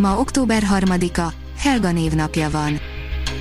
Ma 0.00 0.18
október 0.18 0.62
3-a, 0.78 1.32
Helga 1.58 1.92
névnapja 1.92 2.50
van. 2.50 2.80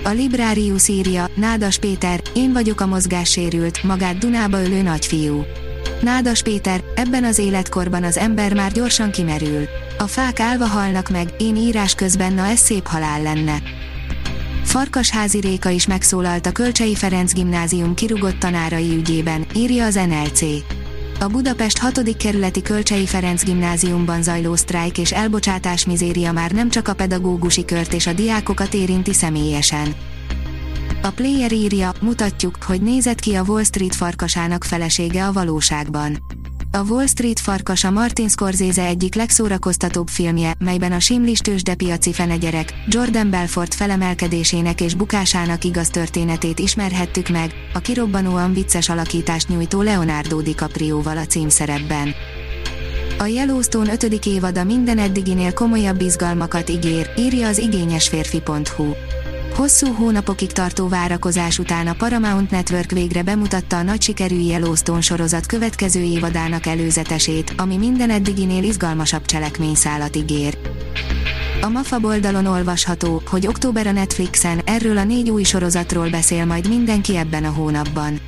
A 0.03 0.09
Librarius 0.09 0.87
írja, 0.87 1.29
Nádas 1.35 1.77
Péter, 1.77 2.21
én 2.33 2.53
vagyok 2.53 2.81
a 2.81 2.85
mozgássérült, 2.85 3.83
magát 3.83 4.17
Dunába 4.17 4.63
ölő 4.63 4.81
nagyfiú. 4.81 5.43
Nádas 6.01 6.41
Péter, 6.41 6.83
ebben 6.95 7.23
az 7.23 7.37
életkorban 7.37 8.03
az 8.03 8.17
ember 8.17 8.53
már 8.53 8.71
gyorsan 8.71 9.11
kimerül. 9.11 9.63
A 9.97 10.07
fák 10.07 10.39
állva 10.39 10.65
halnak 10.65 11.09
meg, 11.09 11.33
én 11.37 11.55
írás 11.55 11.93
közben 11.95 12.33
na 12.33 12.45
ez 12.45 12.59
szép 12.59 12.87
halál 12.87 13.21
lenne. 13.21 13.61
Farkasházi 14.63 15.39
Réka 15.39 15.69
is 15.69 15.87
megszólalt 15.87 16.45
a 16.45 16.51
Kölcsei 16.51 16.95
Ferenc 16.95 17.33
gimnázium 17.33 17.93
kirugott 17.93 18.39
tanárai 18.39 18.95
ügyében, 18.95 19.45
írja 19.55 19.85
az 19.85 19.95
NLC. 19.95 20.41
A 21.21 21.27
Budapest 21.27 21.77
6. 21.77 22.17
kerületi 22.17 22.61
Kölcsei 22.61 23.05
Ferenc 23.05 23.43
gimnáziumban 23.43 24.23
zajló 24.23 24.55
sztrájk 24.55 24.97
és 24.97 25.11
elbocsátás 25.11 25.85
mizéria 25.85 26.31
már 26.31 26.51
nem 26.51 26.69
csak 26.69 26.87
a 26.87 26.93
pedagógusi 26.93 27.65
kört 27.65 27.93
és 27.93 28.07
a 28.07 28.13
diákokat 28.13 28.73
érinti 28.73 29.13
személyesen. 29.13 29.95
A 31.01 31.09
player 31.09 31.51
írja, 31.51 31.91
mutatjuk, 32.01 32.57
hogy 32.63 32.81
nézett 32.81 33.19
ki 33.19 33.35
a 33.35 33.43
Wall 33.47 33.63
Street 33.63 33.95
farkasának 33.95 34.63
felesége 34.63 35.25
a 35.25 35.31
valóságban. 35.31 36.17
A 36.71 36.83
Wall 36.89 37.05
Street 37.05 37.39
farkas 37.39 37.83
a 37.83 37.91
Martin 37.91 38.29
Scorsese 38.29 38.85
egyik 38.85 39.15
legszórakoztatóbb 39.15 40.07
filmje, 40.07 40.53
melyben 40.59 40.91
a 40.91 40.99
simlis 40.99 41.39
tőzsdepiaci 41.39 42.13
fenegyerek, 42.13 42.73
Jordan 42.87 43.29
Belfort 43.29 43.73
felemelkedésének 43.73 44.81
és 44.81 44.93
bukásának 44.93 45.63
igaz 45.63 45.87
történetét 45.87 46.59
ismerhettük 46.59 47.29
meg, 47.29 47.51
a 47.73 47.79
kirobbanóan 47.79 48.53
vicces 48.53 48.89
alakítást 48.89 49.47
nyújtó 49.47 49.81
Leonardo 49.81 50.41
DiCaprio-val 50.41 51.17
a 51.17 51.25
címszerepben. 51.25 52.13
A 53.19 53.25
Yellowstone 53.25 53.91
5. 53.91 54.25
évada 54.25 54.63
minden 54.63 54.97
eddiginél 54.97 55.53
komolyabb 55.53 56.01
izgalmakat 56.01 56.69
ígér, 56.69 57.09
írja 57.17 57.47
az 57.47 57.57
igényesférfi.hu. 57.57 58.93
Hosszú 59.59 59.93
hónapokig 59.93 60.51
tartó 60.51 60.87
várakozás 60.87 61.59
után 61.59 61.87
a 61.87 61.93
Paramount 61.93 62.51
Network 62.51 62.91
végre 62.91 63.23
bemutatta 63.23 63.77
a 63.77 63.81
nagy 63.81 64.01
sikerű 64.01 64.35
Yellowstone 64.35 65.01
sorozat 65.01 65.45
következő 65.45 66.01
évadának 66.01 66.65
előzetesét, 66.65 67.53
ami 67.57 67.77
minden 67.77 68.09
eddiginél 68.09 68.63
izgalmasabb 68.63 69.25
cselekményszálat 69.25 70.15
ígér. 70.15 70.57
A 71.61 71.69
MAFA 71.69 71.99
oldalon 72.01 72.45
olvasható, 72.45 73.21
hogy 73.25 73.47
október 73.47 73.87
a 73.87 73.91
Netflixen 73.91 74.61
erről 74.65 74.97
a 74.97 75.03
négy 75.03 75.29
új 75.29 75.43
sorozatról 75.43 76.09
beszél 76.09 76.45
majd 76.45 76.67
mindenki 76.67 77.17
ebben 77.17 77.43
a 77.43 77.51
hónapban. 77.51 78.19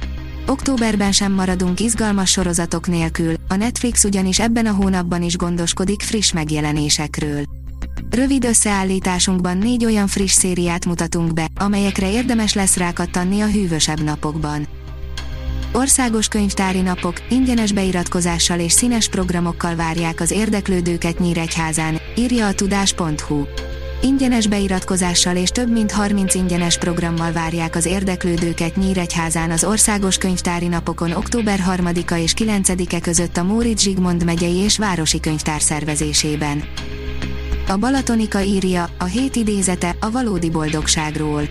Októberben 0.48 1.12
sem 1.12 1.32
maradunk 1.32 1.80
izgalmas 1.80 2.32
sorozatok 2.32 2.88
nélkül, 2.88 3.34
a 3.48 3.56
Netflix 3.56 4.04
ugyanis 4.04 4.40
ebben 4.40 4.66
a 4.66 4.74
hónapban 4.74 5.24
is 5.24 5.38
gondoskodik 5.38 6.02
friss 6.02 6.32
megjelenésekről. 6.32 7.61
Rövid 8.10 8.44
összeállításunkban 8.44 9.58
négy 9.58 9.86
olyan 9.86 10.08
friss 10.08 10.34
szériát 10.34 10.86
mutatunk 10.86 11.34
be, 11.34 11.48
amelyekre 11.56 12.12
érdemes 12.12 12.54
lesz 12.54 12.78
rákattanni 12.78 13.42
a 13.42 13.48
hűvösebb 13.48 14.04
napokban. 14.04 14.68
Országos 15.74 16.28
könyvtári 16.28 16.82
napok, 16.82 17.16
ingyenes 17.30 17.72
beiratkozással 17.72 18.60
és 18.60 18.72
színes 18.72 19.10
programokkal 19.10 19.76
várják 19.76 20.22
az 20.22 20.32
érdeklődőket 20.32 21.20
Nyíregyházán, 21.20 21.98
írja 22.16 22.48
a 22.48 22.54
tudás.hu. 22.54 23.44
Ingyenes 24.02 24.48
beiratkozással 24.48 25.36
és 25.36 25.50
több 25.50 25.72
mint 25.72 25.92
30 25.92 26.34
ingyenes 26.34 26.78
programmal 26.78 27.32
várják 27.32 27.76
az 27.76 27.86
érdeklődőket 27.86 28.76
Nyíregyházán 28.76 29.52
az 29.52 29.64
Országos 29.64 30.18
Könyvtári 30.18 30.68
Napokon 30.68 31.12
október 31.12 31.60
3-a 31.70 32.16
és 32.16 32.34
9-e 32.38 33.00
között 33.00 33.38
a 33.38 33.44
Móricz 33.44 33.82
Zsigmond 33.82 34.26
megyei 34.26 34.56
és 34.56 34.78
városi 34.78 35.20
könyvtár 35.20 35.62
szervezésében. 35.62 36.64
A 37.72 37.78
Balatonika 37.78 38.42
írja, 38.42 38.90
a 38.98 39.04
hét 39.04 39.36
idézete 39.36 39.96
a 40.00 40.12
valódi 40.12 40.50
boldogságról. 40.50 41.44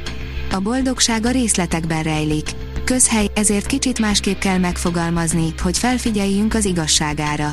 A 0.51 0.59
boldogság 0.59 1.27
a 1.27 1.31
részletekben 1.31 2.03
rejlik. 2.03 2.51
Közhely, 2.85 3.31
ezért 3.35 3.67
kicsit 3.67 3.99
másképp 3.99 4.39
kell 4.39 4.59
megfogalmazni, 4.59 5.55
hogy 5.63 5.79
felfigyeljünk 5.79 6.55
az 6.55 6.65
igazságára. 6.65 7.53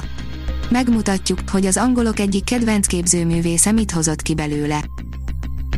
Megmutatjuk, 0.69 1.39
hogy 1.51 1.65
az 1.65 1.77
angolok 1.77 2.19
egyik 2.19 2.43
kedvenc 2.43 2.87
képzőművésze 2.87 3.71
mit 3.71 3.91
hozott 3.91 4.21
ki 4.21 4.33
belőle. 4.33 4.83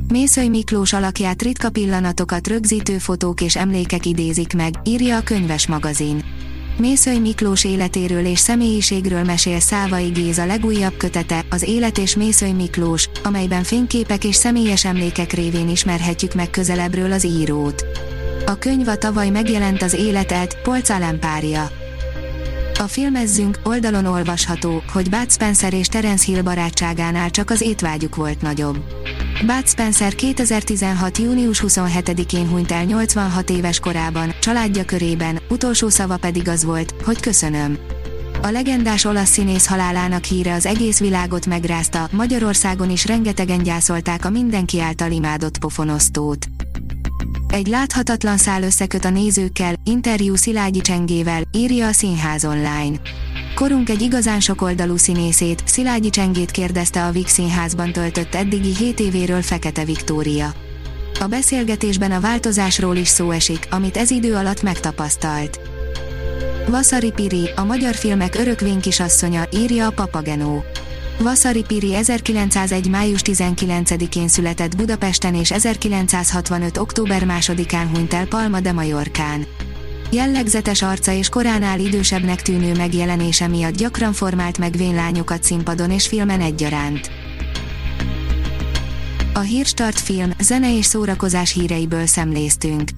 Mészöly 0.08 0.48
Miklós 0.48 0.94
alakját 0.94 1.42
ritka 1.42 1.70
pillanatokat 1.70 2.48
rögzítő 2.48 2.98
fotók 2.98 3.42
és 3.42 3.56
emlékek 3.56 4.06
idézik 4.06 4.54
meg, 4.54 4.74
írja 4.84 5.18
a 5.18 5.24
könyves 5.24 5.68
magazin. 5.68 6.24
Mészöly 6.80 7.18
Miklós 7.18 7.64
életéről 7.64 8.26
és 8.26 8.40
személyiségről 8.40 9.24
mesél 9.24 9.60
Szávai 9.60 10.10
Géza 10.10 10.46
legújabb 10.46 10.98
kötete, 10.98 11.46
az 11.50 11.64
Élet 11.64 11.98
és 11.98 12.16
Mészöly 12.16 12.52
Miklós, 12.52 13.10
amelyben 13.24 13.64
fényképek 13.64 14.24
és 14.24 14.36
személyes 14.36 14.86
emlékek 14.86 15.32
révén 15.32 15.70
ismerhetjük 15.70 16.34
meg 16.34 16.50
közelebbről 16.50 17.12
az 17.12 17.26
írót. 17.26 17.86
A 18.46 18.58
könyv 18.58 18.88
a 18.88 18.98
tavaly 18.98 19.30
megjelent 19.30 19.82
az 19.82 19.94
életelt, 19.94 20.58
Polcálem 20.64 21.20
párja. 21.20 21.72
A 22.80 22.88
filmezzünk 22.88 23.60
oldalon 23.64 24.06
olvasható, 24.06 24.84
hogy 24.94 25.10
Bud 25.10 25.32
Spencer 25.32 25.74
és 25.74 25.88
Terence 25.88 26.26
Hill 26.26 26.42
barátságánál 26.42 27.30
csak 27.30 27.50
az 27.50 27.62
étvágyuk 27.62 28.16
volt 28.16 28.42
nagyobb. 28.42 28.78
Bud 29.46 29.68
Spencer 29.68 30.16
2016. 30.16 31.18
június 31.18 31.64
27-én 31.68 32.50
hunyt 32.50 32.72
el 32.72 32.84
86 32.84 33.50
éves 33.50 33.80
korában, 33.80 34.34
családja 34.42 34.86
körében, 34.86 35.40
utolsó 35.50 35.90
szava 35.90 36.18
pedig 36.18 36.48
az 36.48 36.64
volt, 36.64 36.94
hogy 37.04 37.20
köszönöm. 37.20 37.78
A 38.42 38.48
legendás 38.48 39.06
olasz 39.06 39.30
színész 39.30 39.68
halálának 39.68 40.24
híre 40.24 40.54
az 40.54 40.66
egész 40.66 41.00
világot 41.00 41.46
megrázta, 41.46 42.10
Magyarországon 42.12 42.90
is 42.90 43.06
rengetegen 43.06 43.64
gyászolták 43.64 44.26
a 44.26 44.30
mindenki 44.30 44.80
által 44.80 45.12
imádott 45.12 45.58
pofonosztót. 45.58 46.46
Egy 47.48 47.68
láthatatlan 47.68 48.38
szál 48.38 48.64
összeköt 48.64 49.06
a 49.06 49.10
nézőkkel, 49.10 49.74
interjú 49.84 50.36
Szilágyi 50.36 50.82
Csengével, 50.82 51.42
írja 51.52 51.88
a 51.88 51.92
Színház 51.92 52.46
online. 52.46 53.00
Korunk 53.60 53.90
egy 53.90 54.02
igazán 54.02 54.40
sokoldalú 54.40 54.98
színészét, 54.98 55.64
Szilágyi 55.66 56.10
Csengét 56.10 56.52
kérdezte 56.52 57.06
a 57.06 57.12
Vix 57.12 57.32
Színházban 57.32 57.92
töltött 57.92 58.36
eddigi 58.36 58.76
7 58.76 59.00
évéről 59.00 59.42
Fekete 59.42 59.86
Viktória. 59.86 60.54
A 61.20 61.26
beszélgetésben 61.26 62.12
a 62.12 62.20
változásról 62.20 62.96
is 62.96 63.08
szó 63.08 63.32
esik, 63.32 63.68
amit 63.70 63.98
ez 63.98 64.12
idő 64.12 64.36
alatt 64.36 64.62
megtapasztalt. 64.62 65.60
Vasari 66.68 67.12
Piri, 67.12 67.50
a 67.56 67.64
magyar 67.64 67.96
filmek 67.96 68.36
örökvén 68.36 68.80
kisasszonya, 68.80 69.48
írja 69.52 69.88
a 69.88 69.92
Papagenó. 69.92 70.64
Vasari 71.18 71.64
Piri 71.68 71.96
1901. 71.96 72.90
május 72.90 73.22
19-én 73.24 74.28
született 74.28 74.76
Budapesten 74.76 75.36
és 75.36 75.52
1965. 75.52 76.78
október 76.78 77.26
2-án 77.28 77.88
hunyt 77.94 78.14
el 78.14 78.28
Palma 78.28 78.60
de 78.60 78.72
Mallorcán. 78.72 79.46
Jellegzetes 80.12 80.82
arca 80.82 81.12
és 81.12 81.30
koránál 81.30 81.80
idősebbnek 81.80 82.42
tűnő 82.42 82.76
megjelenése 82.76 83.48
miatt 83.48 83.76
gyakran 83.76 84.14
formált 84.14 84.58
meg 84.58 84.72
vénlányokat 84.72 85.44
színpadon 85.44 85.92
és 85.92 86.08
filmen 86.08 86.42
egyaránt. 86.42 87.12
A 89.34 89.40
Hírstart 89.40 90.00
film, 90.00 90.32
zene 90.40 90.78
és 90.78 90.86
szórakozás 90.86 91.54
híreiből 91.54 92.06
szemléztünk. 92.06 92.90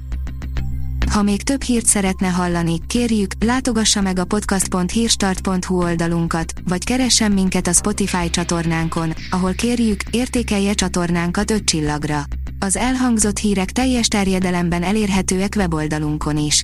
Ha 1.11 1.21
még 1.21 1.43
több 1.43 1.61
hírt 1.61 1.85
szeretne 1.85 2.27
hallani, 2.27 2.79
kérjük, 2.87 3.31
látogassa 3.39 4.01
meg 4.01 4.19
a 4.19 4.25
podcast.hírstart.hu 4.25 5.83
oldalunkat, 5.83 6.53
vagy 6.67 6.83
keressen 6.83 7.31
minket 7.31 7.67
a 7.67 7.73
Spotify 7.73 8.29
csatornánkon, 8.29 9.13
ahol 9.31 9.53
kérjük, 9.53 10.03
értékelje 10.11 10.73
csatornánkat 10.73 11.51
5 11.51 11.63
csillagra. 11.63 12.23
Az 12.59 12.75
elhangzott 12.75 13.37
hírek 13.37 13.71
teljes 13.71 14.07
terjedelemben 14.07 14.83
elérhetőek 14.83 15.53
weboldalunkon 15.57 16.37
is. 16.37 16.63